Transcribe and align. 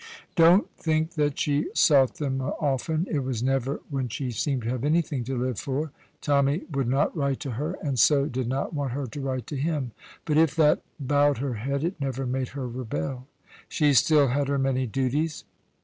Don't 0.35 0.67
think 0.77 1.11
that 1.13 1.37
she 1.37 1.69
sought 1.75 2.15
them 2.15 2.41
often. 2.41 3.05
It 3.07 3.19
was 3.19 3.43
never 3.43 3.81
when 3.91 4.07
she 4.09 4.31
seemed 4.31 4.63
to 4.63 4.69
have 4.69 4.83
anything 4.83 5.23
to 5.25 5.37
live 5.39 5.59
for. 5.59 5.91
Tommy 6.21 6.63
would 6.71 6.87
not 6.87 7.15
write 7.15 7.39
to 7.41 7.51
her, 7.51 7.75
and 7.83 7.99
so 7.99 8.25
did 8.25 8.47
not 8.47 8.73
want 8.73 8.93
her 8.93 9.05
to 9.05 9.21
write 9.21 9.45
to 9.45 9.57
him; 9.57 9.91
but 10.25 10.39
if 10.39 10.55
that 10.55 10.81
bowed 10.99 11.37
her 11.37 11.53
head, 11.53 11.83
it 11.83 12.01
never 12.01 12.25
made 12.25 12.47
her 12.57 12.67
rebel. 12.67 13.27
She 13.69 13.93
still 13.93 14.29
had 14.29 14.47
her 14.47 14.57
many 14.57 14.87
duties. 14.87 15.43